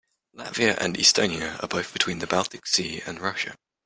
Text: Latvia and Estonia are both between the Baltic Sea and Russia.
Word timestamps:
Latvia 0.35 0.75
and 0.79 0.97
Estonia 0.97 1.61
are 1.63 1.67
both 1.67 1.93
between 1.93 2.17
the 2.17 2.25
Baltic 2.25 2.65
Sea 2.65 3.03
and 3.05 3.19
Russia. 3.21 3.53